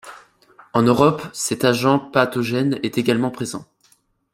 En 0.73 0.81
Europe, 0.81 1.21
cet 1.31 1.63
agent 1.63 1.99
pathogène 1.99 2.79
est 2.81 2.97
également 2.97 3.29
présent. 3.29 3.67